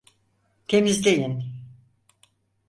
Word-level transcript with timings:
Temizleyin. 0.67 1.43